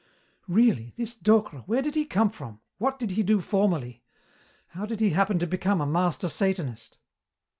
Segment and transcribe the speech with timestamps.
[0.47, 0.95] "Really.
[0.97, 4.01] This Docre, where did he come from, what did he do formerly,
[4.69, 6.97] how did he happen to become a master Satanist?"